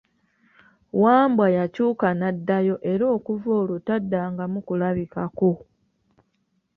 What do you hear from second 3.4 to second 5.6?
olwo taddangamu kulabikako.